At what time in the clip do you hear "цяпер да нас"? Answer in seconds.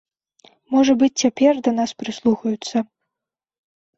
1.23-1.93